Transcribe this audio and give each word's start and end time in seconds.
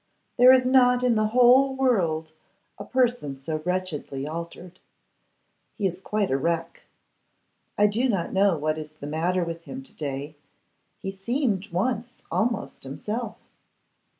There 0.37 0.51
is 0.51 0.65
not 0.65 1.03
in 1.03 1.13
the 1.13 1.27
whole 1.27 1.75
world 1.75 2.31
a 2.79 2.83
person 2.85 3.37
so 3.37 3.61
wretchedly 3.63 4.25
altered. 4.27 4.79
He 5.75 5.85
is 5.85 6.01
quite 6.01 6.31
a 6.31 6.37
wreck. 6.39 6.81
I 7.77 7.85
do 7.85 8.09
not 8.09 8.33
know 8.33 8.57
what 8.57 8.79
is 8.79 8.93
the 8.93 9.05
matter 9.05 9.43
with 9.43 9.65
him 9.65 9.83
to 9.83 9.93
day. 9.95 10.37
He 10.97 11.11
seemed 11.11 11.67
once 11.69 12.23
almost 12.31 12.81
himself. 12.81 13.37